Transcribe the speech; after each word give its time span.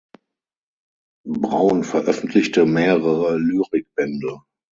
Braun 1.27 1.83
veröffentlichte 1.83 2.65
mehrere 2.65 3.37
Lyrikbände. 3.37 4.41